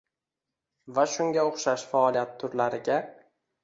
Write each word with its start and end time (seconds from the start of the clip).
va 0.95 1.05
shunga 1.17 1.45
o‘xshash 1.51 1.87
faoliyat 1.95 2.37
turlariga 2.43 3.03